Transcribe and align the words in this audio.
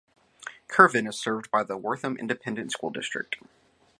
Kirvin 0.67 1.07
is 1.07 1.19
served 1.19 1.51
by 1.51 1.61
the 1.61 1.77
Wortham 1.77 2.17
Independent 2.17 2.71
School 2.71 2.89
District. 2.89 3.35